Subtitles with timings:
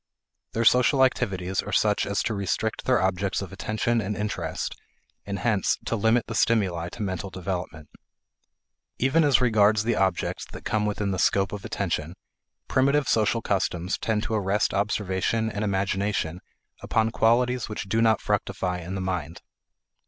[0.53, 4.75] Their social activities are such as to restrict their objects of attention and interest,
[5.27, 7.87] and hence to limit the stimuli to mental development.
[8.97, 12.15] Even as regards the objects that come within the scope of attention,
[12.67, 16.41] primitive social customs tend to arrest observation and imagination
[16.81, 19.43] upon qualities which do not fructify in the mind.